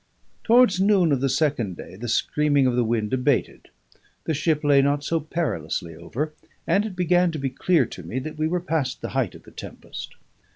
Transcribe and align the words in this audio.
Towards 0.43 0.81
noon 0.81 1.11
of 1.11 1.21
the 1.21 1.29
second 1.29 1.77
day 1.77 1.95
the 1.95 2.07
screaming 2.07 2.65
of 2.65 2.75
the 2.75 2.83
wind 2.83 3.13
abated; 3.13 3.69
the 4.23 4.33
ship 4.33 4.63
lay 4.63 4.81
not 4.81 5.03
so 5.03 5.19
perilously 5.19 5.95
over, 5.95 6.33
and 6.65 6.87
it 6.87 6.95
began 6.95 7.31
to 7.33 7.37
be 7.37 7.51
clear 7.51 7.85
to 7.85 8.01
me 8.01 8.17
that 8.17 8.35
we 8.39 8.47
were 8.47 8.61
past 8.61 9.01
the 9.01 9.09
height 9.09 9.35
of 9.35 9.43
the 9.43 9.51
tempest. 9.51 10.15